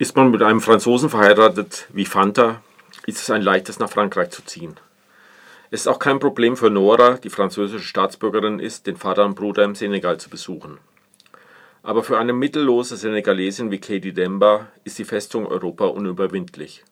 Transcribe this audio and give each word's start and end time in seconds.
Ist 0.00 0.14
man 0.14 0.30
mit 0.30 0.44
einem 0.44 0.60
Franzosen 0.60 1.10
verheiratet 1.10 1.88
wie 1.92 2.04
Fanta, 2.04 2.62
ist 3.06 3.20
es 3.20 3.30
ein 3.30 3.42
leichtes, 3.42 3.80
nach 3.80 3.90
Frankreich 3.90 4.30
zu 4.30 4.44
ziehen. 4.44 4.76
Es 5.72 5.80
ist 5.80 5.86
auch 5.88 5.98
kein 5.98 6.20
Problem 6.20 6.56
für 6.56 6.70
Nora, 6.70 7.14
die 7.14 7.30
französische 7.30 7.84
Staatsbürgerin 7.84 8.60
ist, 8.60 8.86
den 8.86 8.96
Vater 8.96 9.24
und 9.24 9.34
Bruder 9.34 9.64
im 9.64 9.74
Senegal 9.74 10.20
zu 10.20 10.30
besuchen. 10.30 10.78
Aber 11.82 12.04
für 12.04 12.16
eine 12.16 12.32
mittellose 12.32 12.96
Senegalesin 12.96 13.72
wie 13.72 13.80
Katie 13.80 14.12
Demba 14.12 14.68
ist 14.84 15.00
die 15.00 15.04
Festung 15.04 15.48
Europa 15.48 15.86
unüberwindlich. 15.86 16.84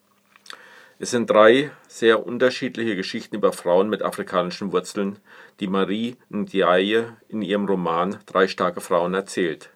Es 0.99 1.13
sind 1.13 1.31
drei 1.31 1.71
sehr 1.87 2.27
unterschiedliche 2.27 2.97
Geschichten 2.97 3.37
über 3.37 3.53
Frauen 3.53 3.89
mit 3.89 4.03
afrikanischen 4.03 4.73
Wurzeln, 4.73 5.21
die 5.61 5.69
Marie 5.69 6.17
Ndiaye 6.29 7.05
in 7.29 7.43
ihrem 7.43 7.67
Roman 7.67 8.19
Drei 8.27 8.49
starke 8.49 8.81
Frauen 8.81 9.15
erzählt. 9.15 9.71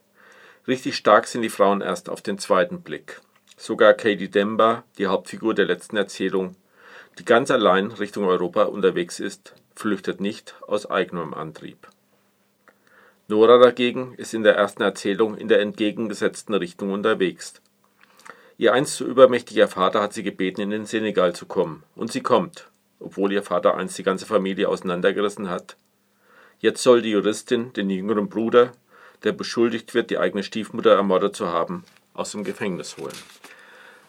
Richtig 0.71 0.95
stark 0.95 1.27
sind 1.27 1.43
die 1.43 1.49
Frauen 1.49 1.81
erst 1.81 2.09
auf 2.09 2.23
den 2.23 2.39
zweiten 2.39 2.83
Blick. 2.83 3.21
Sogar 3.57 3.93
Katie 3.93 4.29
Demba, 4.29 4.85
die 4.99 5.09
Hauptfigur 5.09 5.53
der 5.53 5.65
letzten 5.65 5.97
Erzählung, 5.97 6.55
die 7.19 7.25
ganz 7.25 7.51
allein 7.51 7.91
Richtung 7.91 8.25
Europa 8.27 8.63
unterwegs 8.63 9.19
ist, 9.19 9.57
flüchtet 9.75 10.21
nicht 10.21 10.55
aus 10.69 10.89
eigenem 10.89 11.35
Antrieb. 11.35 11.89
Nora 13.27 13.59
dagegen 13.59 14.15
ist 14.15 14.33
in 14.33 14.45
der 14.45 14.55
ersten 14.55 14.85
Erzählung 14.85 15.37
in 15.37 15.49
der 15.49 15.61
entgegengesetzten 15.61 16.55
Richtung 16.55 16.93
unterwegs. 16.93 17.55
Ihr 18.57 18.73
einst 18.73 18.95
so 18.95 19.05
übermächtiger 19.05 19.67
Vater 19.67 20.01
hat 20.01 20.13
sie 20.13 20.23
gebeten, 20.23 20.61
in 20.61 20.71
den 20.71 20.87
Senegal 20.87 21.35
zu 21.35 21.47
kommen. 21.47 21.83
Und 21.97 22.13
sie 22.13 22.21
kommt, 22.21 22.71
obwohl 23.01 23.33
ihr 23.33 23.43
Vater 23.43 23.77
einst 23.77 23.99
die 23.99 24.05
ganze 24.05 24.25
Familie 24.25 24.69
auseinandergerissen 24.69 25.51
hat. 25.51 25.77
Jetzt 26.61 26.85
soll 26.85 27.03
die 27.03 27.11
Juristin 27.11 27.73
den 27.73 27.91
jüngeren 27.91 28.29
Bruder, 28.29 28.71
der 29.25 29.33
beschuldigt 29.33 29.95
wird, 29.95 30.11
die 30.11 30.19
eigene 30.19 30.43
Stiefmutter 30.43 30.95
ermordet 30.95 31.37
zu 31.37 31.49
haben, 31.49 31.85
aus 32.15 32.33
dem 32.33 32.45
Gefängnis 32.45 32.97
holen. 32.97 33.17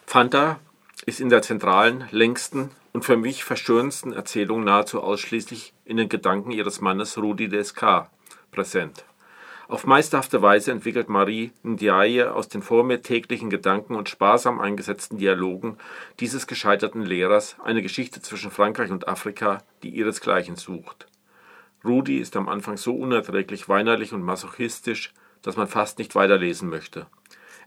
Fanta 0.06 0.58
ist 1.06 1.20
in 1.20 1.28
der 1.28 1.42
zentralen, 1.42 2.04
längsten 2.10 2.70
und 2.92 3.04
für 3.04 3.16
mich 3.16 3.44
verstörendsten 3.44 4.12
Erzählung 4.12 4.64
nahezu 4.64 5.02
ausschließlich 5.02 5.72
in 5.84 5.96
den 5.96 6.08
Gedanken 6.08 6.50
ihres 6.50 6.80
Mannes 6.80 7.18
Rudi 7.18 7.48
Descar 7.48 8.10
präsent. 8.50 9.04
Auf 9.68 9.86
meisterhafte 9.86 10.42
Weise 10.42 10.70
entwickelt 10.70 11.08
Marie 11.08 11.52
Ndiaye 11.62 12.24
aus 12.24 12.48
den 12.48 12.60
vor 12.60 12.84
mir 12.84 13.00
täglichen 13.00 13.48
Gedanken 13.48 13.94
und 13.94 14.10
sparsam 14.10 14.60
eingesetzten 14.60 15.16
Dialogen 15.16 15.78
dieses 16.20 16.46
gescheiterten 16.46 17.02
Lehrers 17.02 17.56
eine 17.64 17.80
Geschichte 17.80 18.20
zwischen 18.20 18.50
Frankreich 18.50 18.90
und 18.90 19.08
Afrika, 19.08 19.62
die 19.82 19.88
ihresgleichen 19.88 20.56
sucht. 20.56 21.06
Rudi 21.84 22.18
ist 22.18 22.36
am 22.36 22.48
Anfang 22.48 22.76
so 22.76 22.94
unerträglich 22.94 23.68
weinerlich 23.68 24.12
und 24.12 24.22
masochistisch, 24.22 25.12
dass 25.42 25.56
man 25.56 25.66
fast 25.66 25.98
nicht 25.98 26.14
weiterlesen 26.14 26.68
möchte. 26.68 27.06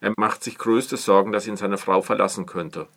Er 0.02 0.14
macht 0.18 0.44
sich 0.44 0.58
größte 0.58 0.98
Sorgen, 0.98 1.32
dass 1.32 1.48
ihn 1.48 1.58
seine 1.58 1.78
Frau 1.78 2.02
verlassen 2.02 2.46
könnte. 2.46 2.88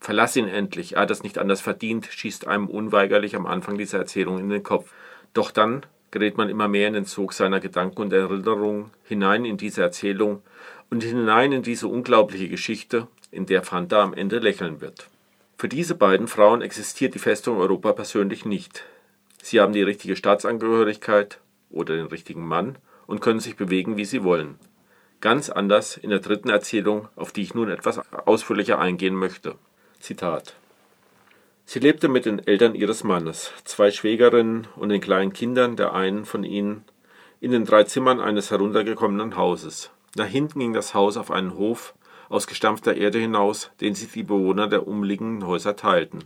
Verlass 0.00 0.34
ihn 0.36 0.48
endlich, 0.48 0.94
er 0.94 1.02
hat 1.02 1.10
es 1.10 1.22
nicht 1.22 1.38
anders 1.38 1.60
verdient, 1.60 2.06
schießt 2.06 2.46
einem 2.46 2.68
unweigerlich 2.68 3.36
am 3.36 3.46
Anfang 3.46 3.76
dieser 3.76 3.98
Erzählung 3.98 4.38
in 4.38 4.48
den 4.48 4.62
Kopf. 4.62 4.92
Doch 5.34 5.50
dann 5.50 5.84
gerät 6.10 6.36
man 6.36 6.48
immer 6.48 6.68
mehr 6.68 6.88
in 6.88 6.94
den 6.94 7.04
Zug 7.04 7.32
seiner 7.32 7.60
Gedanken 7.60 8.02
und 8.02 8.12
Erinnerungen 8.12 8.90
hinein 9.04 9.44
in 9.44 9.56
diese 9.56 9.82
Erzählung 9.82 10.42
und 10.90 11.04
hinein 11.04 11.52
in 11.52 11.62
diese 11.62 11.86
unglaubliche 11.86 12.48
Geschichte, 12.48 13.06
in 13.30 13.46
der 13.46 13.62
Fanta 13.62 14.02
am 14.02 14.14
Ende 14.14 14.38
lächeln 14.38 14.80
wird. 14.80 15.08
Für 15.58 15.68
diese 15.68 15.94
beiden 15.94 16.26
Frauen 16.26 16.62
existiert 16.62 17.14
die 17.14 17.18
Festung 17.18 17.58
Europa 17.58 17.92
persönlich 17.92 18.44
nicht. 18.44 18.84
Sie 19.42 19.60
haben 19.60 19.72
die 19.72 19.82
richtige 19.82 20.16
Staatsangehörigkeit 20.16 21.40
oder 21.70 21.96
den 21.96 22.06
richtigen 22.06 22.46
Mann 22.46 22.76
und 23.06 23.20
können 23.20 23.40
sich 23.40 23.56
bewegen, 23.56 23.96
wie 23.96 24.04
sie 24.04 24.22
wollen. 24.22 24.58
Ganz 25.20 25.50
anders 25.50 25.96
in 25.96 26.10
der 26.10 26.20
dritten 26.20 26.48
Erzählung, 26.48 27.08
auf 27.16 27.32
die 27.32 27.42
ich 27.42 27.54
nun 27.54 27.70
etwas 27.70 28.00
ausführlicher 28.26 28.78
eingehen 28.78 29.14
möchte. 29.14 29.54
Zitat 29.98 30.54
Sie 31.66 31.78
lebte 31.78 32.08
mit 32.08 32.24
den 32.24 32.44
Eltern 32.46 32.74
ihres 32.74 33.04
Mannes, 33.04 33.52
zwei 33.64 33.90
Schwägerinnen 33.90 34.66
und 34.76 34.88
den 34.88 35.00
kleinen 35.00 35.32
Kindern 35.32 35.76
der 35.76 35.94
einen 35.94 36.24
von 36.24 36.42
ihnen, 36.42 36.84
in 37.40 37.52
den 37.52 37.64
drei 37.64 37.84
Zimmern 37.84 38.20
eines 38.20 38.50
heruntergekommenen 38.50 39.36
Hauses. 39.36 39.90
Nach 40.16 40.26
hinten 40.26 40.58
ging 40.58 40.72
das 40.72 40.94
Haus 40.94 41.16
auf 41.16 41.30
einen 41.30 41.54
Hof 41.54 41.94
aus 42.28 42.46
gestampfter 42.46 42.96
Erde 42.96 43.18
hinaus, 43.18 43.70
den 43.80 43.94
sich 43.94 44.10
die 44.10 44.22
Bewohner 44.22 44.66
der 44.66 44.88
umliegenden 44.88 45.46
Häuser 45.46 45.76
teilten. 45.76 46.24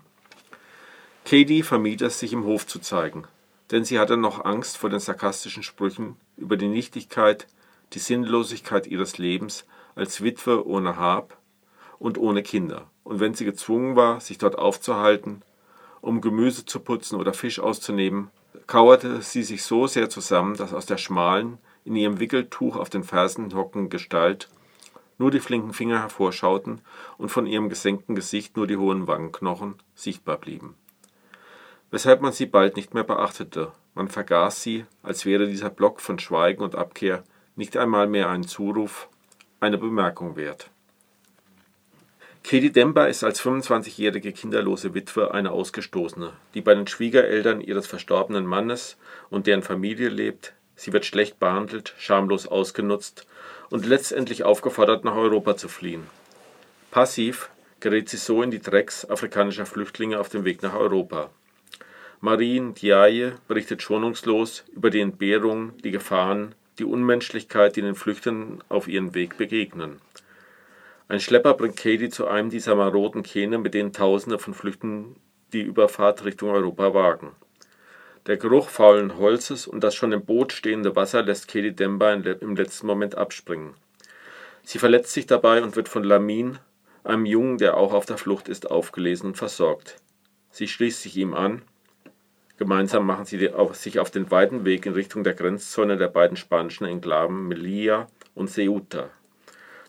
Katie 1.24 1.62
vermied 1.62 2.02
es, 2.02 2.18
sich 2.18 2.32
im 2.32 2.44
Hof 2.44 2.66
zu 2.66 2.78
zeigen, 2.78 3.24
denn 3.70 3.84
sie 3.84 3.98
hatte 3.98 4.16
noch 4.16 4.44
Angst 4.44 4.76
vor 4.76 4.90
den 4.90 5.00
sarkastischen 5.00 5.62
Sprüchen 5.62 6.16
über 6.36 6.56
die 6.56 6.68
Nichtigkeit, 6.68 7.46
die 7.92 7.98
Sinnlosigkeit 7.98 8.86
ihres 8.86 9.18
Lebens 9.18 9.66
als 9.94 10.22
Witwe 10.22 10.66
ohne 10.66 10.96
Hab 10.96 11.38
und 11.98 12.18
ohne 12.18 12.42
Kinder 12.42 12.90
und 13.04 13.20
wenn 13.20 13.34
sie 13.34 13.44
gezwungen 13.44 13.96
war, 13.96 14.20
sich 14.20 14.38
dort 14.38 14.58
aufzuhalten, 14.58 15.42
um 16.00 16.20
Gemüse 16.20 16.64
zu 16.64 16.80
putzen 16.80 17.16
oder 17.16 17.32
Fisch 17.32 17.60
auszunehmen, 17.60 18.30
kauerte 18.66 19.22
sie 19.22 19.42
sich 19.42 19.62
so 19.62 19.86
sehr 19.86 20.10
zusammen, 20.10 20.56
dass 20.56 20.74
aus 20.74 20.86
der 20.86 20.98
schmalen, 20.98 21.58
in 21.84 21.96
ihrem 21.96 22.18
Wickeltuch 22.18 22.76
auf 22.76 22.88
den 22.88 23.04
Fersen 23.04 23.54
hockenden 23.54 23.90
Gestalt 23.90 24.48
nur 25.18 25.30
die 25.30 25.40
flinken 25.40 25.74
Finger 25.74 26.00
hervorschauten 26.00 26.80
und 27.18 27.28
von 27.28 27.46
ihrem 27.46 27.68
gesenkten 27.68 28.16
Gesicht 28.16 28.56
nur 28.56 28.66
die 28.66 28.78
hohen 28.78 29.06
Wangenknochen 29.06 29.76
sichtbar 29.94 30.38
blieben. 30.38 30.74
Weshalb 31.94 32.22
man 32.22 32.32
sie 32.32 32.46
bald 32.46 32.74
nicht 32.74 32.92
mehr 32.92 33.04
beachtete, 33.04 33.70
man 33.94 34.08
vergaß 34.08 34.60
sie, 34.60 34.84
als 35.04 35.24
wäre 35.26 35.46
dieser 35.46 35.70
Block 35.70 36.00
von 36.00 36.18
Schweigen 36.18 36.60
und 36.64 36.74
Abkehr 36.74 37.22
nicht 37.54 37.76
einmal 37.76 38.08
mehr 38.08 38.30
ein 38.30 38.42
Zuruf, 38.42 39.08
eine 39.60 39.78
Bemerkung 39.78 40.34
wert. 40.34 40.70
Katie 42.42 42.72
Demba 42.72 43.04
ist 43.04 43.22
als 43.22 43.40
25-jährige 43.40 44.32
kinderlose 44.32 44.92
Witwe 44.92 45.32
eine 45.32 45.52
Ausgestoßene, 45.52 46.32
die 46.54 46.62
bei 46.62 46.74
den 46.74 46.88
Schwiegereltern 46.88 47.60
ihres 47.60 47.86
verstorbenen 47.86 48.44
Mannes 48.44 48.96
und 49.30 49.46
deren 49.46 49.62
Familie 49.62 50.08
lebt. 50.08 50.52
Sie 50.74 50.92
wird 50.92 51.04
schlecht 51.04 51.38
behandelt, 51.38 51.94
schamlos 51.96 52.48
ausgenutzt 52.48 53.24
und 53.70 53.86
letztendlich 53.86 54.42
aufgefordert, 54.42 55.04
nach 55.04 55.14
Europa 55.14 55.56
zu 55.56 55.68
fliehen. 55.68 56.08
Passiv 56.90 57.50
gerät 57.78 58.08
sie 58.08 58.16
so 58.16 58.42
in 58.42 58.50
die 58.50 58.60
Drecks 58.60 59.08
afrikanischer 59.08 59.64
Flüchtlinge 59.64 60.18
auf 60.18 60.28
dem 60.28 60.44
Weg 60.44 60.60
nach 60.64 60.74
Europa. 60.74 61.30
Marie 62.24 62.58
Ndiaye 62.58 63.34
berichtet 63.48 63.82
schonungslos 63.82 64.64
über 64.72 64.88
die 64.88 65.00
Entbehrungen, 65.00 65.76
die 65.84 65.90
Gefahren, 65.90 66.54
die 66.78 66.86
Unmenschlichkeit, 66.86 67.76
die 67.76 67.82
den 67.82 67.94
Flüchtenden 67.94 68.64
auf 68.70 68.88
ihren 68.88 69.14
Weg 69.14 69.36
begegnen. 69.36 70.00
Ein 71.06 71.20
Schlepper 71.20 71.52
bringt 71.52 71.76
Katie 71.76 72.08
zu 72.08 72.26
einem 72.26 72.48
dieser 72.48 72.76
maroden 72.76 73.22
Kähne, 73.24 73.58
mit 73.58 73.74
denen 73.74 73.92
Tausende 73.92 74.38
von 74.38 74.54
Flüchtenden 74.54 75.16
die 75.52 75.60
Überfahrt 75.60 76.24
Richtung 76.24 76.48
Europa 76.48 76.94
wagen. 76.94 77.32
Der 78.24 78.38
Geruch 78.38 78.70
faulen 78.70 79.18
Holzes 79.18 79.66
und 79.66 79.84
das 79.84 79.94
schon 79.94 80.12
im 80.12 80.24
Boot 80.24 80.54
stehende 80.54 80.96
Wasser 80.96 81.22
lässt 81.22 81.46
Katie 81.46 81.72
Demba 81.72 82.14
im 82.14 82.56
letzten 82.56 82.86
Moment 82.86 83.16
abspringen. 83.16 83.74
Sie 84.62 84.78
verletzt 84.78 85.12
sich 85.12 85.26
dabei 85.26 85.62
und 85.62 85.76
wird 85.76 85.90
von 85.90 86.04
Lamin, 86.04 86.58
einem 87.02 87.26
Jungen, 87.26 87.58
der 87.58 87.76
auch 87.76 87.92
auf 87.92 88.06
der 88.06 88.16
Flucht 88.16 88.48
ist, 88.48 88.70
aufgelesen 88.70 89.26
und 89.26 89.36
versorgt. 89.36 89.96
Sie 90.50 90.68
schließt 90.68 91.02
sich 91.02 91.18
ihm 91.18 91.34
an. 91.34 91.60
Gemeinsam 92.56 93.04
machen 93.06 93.24
sie 93.24 93.50
sich 93.72 93.98
auf 93.98 94.10
den 94.10 94.30
weiten 94.30 94.64
Weg 94.64 94.86
in 94.86 94.92
Richtung 94.92 95.24
der 95.24 95.34
Grenzzone 95.34 95.96
der 95.96 96.08
beiden 96.08 96.36
spanischen 96.36 96.84
Enklaven 96.84 97.48
Melilla 97.48 98.08
und 98.34 98.48
Ceuta. 98.48 99.10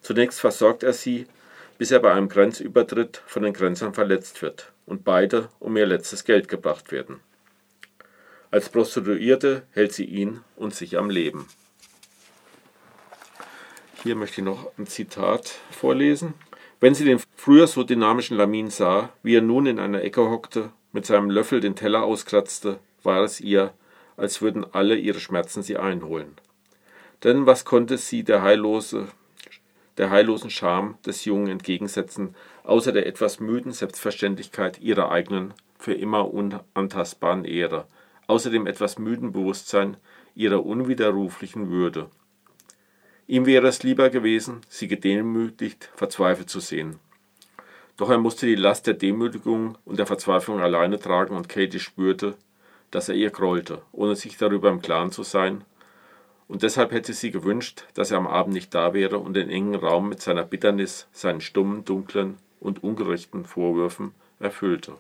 Zunächst 0.02 0.40
versorgt 0.40 0.84
er 0.84 0.94
sie, 0.94 1.28
bis 1.78 1.92
er 1.92 2.00
bei 2.00 2.12
einem 2.12 2.30
Grenzübertritt 2.30 3.22
von 3.28 3.44
den 3.44 3.54
Grenzern 3.54 3.94
verletzt 3.94 4.42
wird 4.42 4.72
und 4.86 5.04
beide 5.04 5.50
um 5.60 5.78
ihr 5.78 5.86
letztes 5.86 6.24
Geld 6.24 6.48
gebracht 6.48 6.92
werden. 6.92 7.20
Als 8.50 8.70
Prostituierte 8.70 9.64
hält 9.72 9.94
sie 9.94 10.06
ihn 10.06 10.42
und 10.56 10.74
sich 10.74 10.98
am 10.98 11.10
Leben. 11.10 11.48
Hier 14.04 14.16
möchte 14.16 14.42
ich 14.42 14.46
noch 14.46 14.72
ein 14.78 14.88
Zitat 14.88 15.56
vorlesen. 15.72 16.36
Wenn 16.80 16.96
sie 16.96 17.06
den 17.06 17.20
früher 17.36 17.68
so 17.68 17.84
dynamischen 17.84 18.38
Lamin 18.38 18.70
sah, 18.70 19.10
wie 19.24 19.36
er 19.36 19.42
nun 19.42 19.66
in 19.66 19.80
einer 19.80 20.04
Ecke 20.04 20.30
hockte, 20.30 20.72
mit 20.96 21.06
seinem 21.06 21.30
Löffel 21.30 21.60
den 21.60 21.76
Teller 21.76 22.04
auskratzte, 22.04 22.80
war 23.04 23.22
es 23.22 23.42
ihr, 23.42 23.74
als 24.16 24.42
würden 24.42 24.66
alle 24.72 24.96
ihre 24.96 25.20
Schmerzen 25.20 25.62
sie 25.62 25.76
einholen. 25.76 26.36
Denn 27.26 27.46
was 27.46 27.66
konnte 27.66 27.98
sie 27.98 28.24
der 28.24 28.42
heillose 28.42 29.10
der 29.98 30.10
heillosen 30.10 30.50
Scham 30.50 30.98
des 31.06 31.26
Jungen 31.26 31.48
entgegensetzen, 31.48 32.36
außer 32.64 32.92
der 32.92 33.08
etwas 33.08 33.40
müden 33.40 33.72
Selbstverständlichkeit 33.72 34.80
ihrer 34.80 35.12
eigenen, 35.12 35.54
für 35.78 35.94
immer 35.94 36.34
unantastbaren 36.34 37.46
Ehre, 37.46 37.88
außer 38.28 38.50
dem 38.50 38.66
etwas 38.66 38.98
müden 38.98 39.32
Bewusstsein 39.32 39.98
ihrer 40.34 40.66
unwiderruflichen 40.66 41.70
Würde. 41.70 42.10
Ihm 43.28 43.46
wäre 43.46 43.68
es 43.68 43.84
lieber 43.84 44.10
gewesen, 44.10 44.62
sie 44.70 44.88
gedemütigt, 44.88 45.90
verzweifelt 45.96 46.50
zu 46.50 46.60
sehen. 46.60 47.00
Doch 47.98 48.10
er 48.10 48.18
musste 48.18 48.46
die 48.46 48.56
Last 48.56 48.88
der 48.88 48.94
Demütigung 48.94 49.78
und 49.86 50.00
der 50.00 50.06
Verzweiflung 50.06 50.60
alleine 50.60 51.00
tragen 51.00 51.36
und 51.36 51.50
Katie 51.50 51.80
spürte, 51.80 52.36
dass 52.92 53.10
er 53.10 53.16
ihr 53.16 53.30
grollte, 53.30 53.82
ohne 53.92 54.16
sich 54.16 54.38
darüber 54.38 54.70
im 54.70 54.82
Klaren 54.82 55.12
zu 55.12 55.24
sein, 55.24 55.64
Und 56.48 56.62
deshalb 56.62 56.92
hätte 56.92 57.14
sie 57.14 57.32
gewünscht, 57.32 57.86
dass 57.96 58.12
er 58.12 58.18
am 58.18 58.28
Abend 58.28 58.54
nicht 58.54 58.74
da 58.74 58.94
wäre 58.94 59.18
und 59.18 59.34
den 59.34 59.50
engen 59.50 59.76
Raum 59.76 60.10
mit 60.10 60.22
seiner 60.22 60.44
Bitternis, 60.44 61.08
seinen 61.12 61.42
stummen, 61.42 61.86
dunklen 61.86 62.38
und 62.60 62.84
ungerechten 62.84 63.46
Vorwürfen 63.46 64.14
erfüllte. 64.40 64.94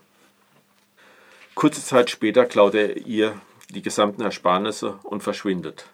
Kurze 1.53 1.83
Zeit 1.83 2.09
später 2.09 2.45
klaut 2.45 2.73
er 2.73 2.97
ihr 2.97 3.39
die 3.69 3.81
gesamten 3.81 4.21
Ersparnisse 4.21 4.99
und 5.03 5.21
verschwindet. 5.21 5.85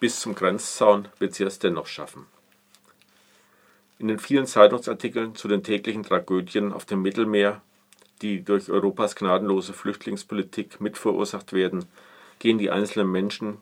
Bis 0.00 0.20
zum 0.20 0.34
Grenzzaun 0.34 1.08
wird 1.18 1.34
sie 1.34 1.44
es 1.44 1.58
dennoch 1.58 1.86
schaffen. 1.86 2.26
In 3.98 4.08
den 4.08 4.18
vielen 4.18 4.46
Zeitungsartikeln 4.46 5.34
zu 5.34 5.48
den 5.48 5.62
täglichen 5.62 6.02
Tragödien 6.02 6.72
auf 6.72 6.84
dem 6.84 7.02
Mittelmeer, 7.02 7.62
die 8.22 8.42
durch 8.42 8.70
Europas 8.70 9.14
gnadenlose 9.14 9.72
Flüchtlingspolitik 9.72 10.80
mitverursacht 10.80 11.52
werden, 11.52 11.84
gehen 12.38 12.58
die 12.58 12.70
einzelnen 12.70 13.10
Menschen 13.10 13.58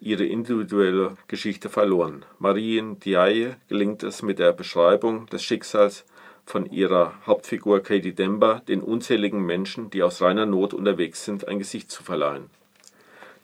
ihre 0.00 0.24
individuelle 0.24 1.16
Geschichte 1.28 1.68
verloren. 1.68 2.24
Marien 2.38 2.98
Diaye 3.00 3.56
gelingt 3.68 4.02
es 4.02 4.22
mit 4.22 4.38
der 4.38 4.52
Beschreibung 4.52 5.26
des 5.26 5.42
Schicksals 5.42 6.04
von 6.44 6.66
ihrer 6.66 7.14
Hauptfigur 7.26 7.80
Katie 7.80 8.12
Demba 8.12 8.60
den 8.66 8.82
unzähligen 8.82 9.40
Menschen, 9.44 9.90
die 9.90 10.02
aus 10.02 10.20
reiner 10.20 10.46
Not 10.46 10.74
unterwegs 10.74 11.24
sind, 11.24 11.46
ein 11.46 11.58
Gesicht 11.58 11.90
zu 11.90 12.02
verleihen. 12.02 12.50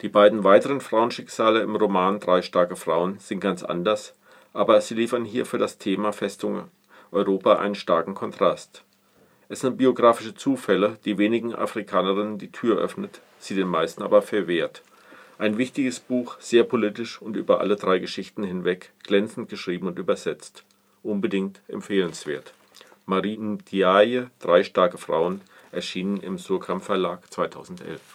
Die 0.01 0.09
beiden 0.09 0.43
weiteren 0.43 0.81
Frauenschicksale 0.81 1.61
im 1.61 1.75
Roman 1.75 2.19
Drei 2.19 2.41
starke 2.41 2.75
Frauen 2.75 3.19
sind 3.19 3.39
ganz 3.39 3.63
anders, 3.63 4.13
aber 4.53 4.81
sie 4.81 4.95
liefern 4.95 5.25
hier 5.25 5.45
für 5.45 5.57
das 5.57 5.77
Thema 5.77 6.11
Festung 6.11 6.69
Europa 7.11 7.55
einen 7.55 7.75
starken 7.75 8.15
Kontrast. 8.15 8.83
Es 9.47 9.61
sind 9.61 9.77
biografische 9.77 10.35
Zufälle, 10.35 10.97
die 11.05 11.17
wenigen 11.17 11.55
Afrikanerinnen 11.55 12.37
die 12.37 12.51
Tür 12.51 12.77
öffnet, 12.77 13.21
sie 13.39 13.55
den 13.55 13.67
meisten 13.67 14.03
aber 14.03 14.21
verwehrt. 14.21 14.83
Ein 15.39 15.57
wichtiges 15.57 15.99
Buch, 15.99 16.35
sehr 16.39 16.63
politisch 16.63 17.21
und 17.21 17.35
über 17.35 17.61
alle 17.61 17.77
drei 17.77 17.99
Geschichten 17.99 18.43
hinweg, 18.43 18.91
glänzend 19.03 19.49
geschrieben 19.49 19.87
und 19.87 19.97
übersetzt. 19.97 20.65
Unbedingt 21.01 21.61
empfehlenswert. 21.67 22.53
Marien 23.05 23.57
Diaye, 23.71 24.27
Drei 24.39 24.63
starke 24.63 24.97
Frauen, 24.97 25.41
erschienen 25.71 26.17
im 26.17 26.37
Surkamp 26.37 26.83
Verlag 26.83 27.31
2011. 27.31 28.01